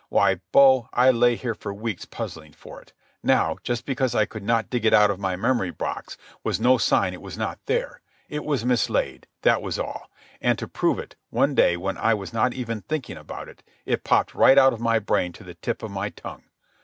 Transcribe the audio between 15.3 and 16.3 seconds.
to the tip of my